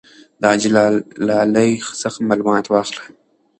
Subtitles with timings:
[0.41, 0.69] د حاجي
[1.27, 1.69] لالي
[2.01, 3.01] څخه معلومات واخله.